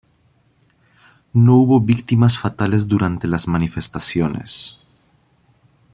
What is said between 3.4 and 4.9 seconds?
manifestaciones.